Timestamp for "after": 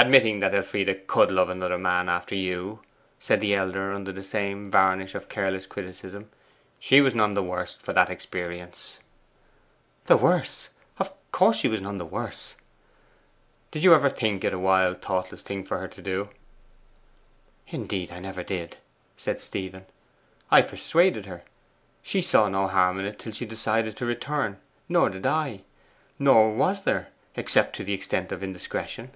2.08-2.36